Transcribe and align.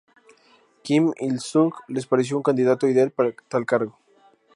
Kim 0.87 1.09
Il-sung 1.27 1.73
les 1.97 2.07
pareció 2.13 2.37
un 2.39 2.47
candidato 2.49 2.89
ideal 2.95 3.11
para 3.11 3.35
tal 3.49 3.67
cargo. 3.67 3.95